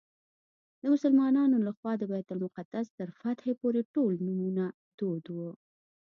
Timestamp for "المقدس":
2.31-2.85